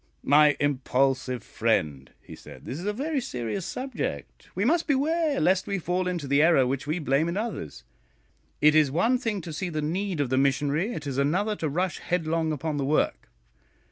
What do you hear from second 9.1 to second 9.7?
thing to see